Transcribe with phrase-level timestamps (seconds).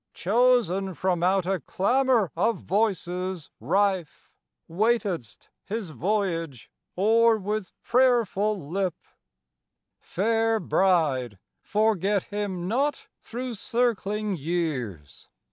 [0.15, 4.31] Chosen from out a clamor of voices rife
[4.67, 8.95] Waitedst his voyage o'er with prayerful lip.
[9.99, 15.29] Fair Bride, forget him not through circling years!